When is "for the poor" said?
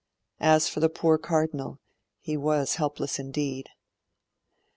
0.67-1.19